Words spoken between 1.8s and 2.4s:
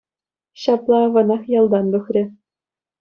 тухрӗ.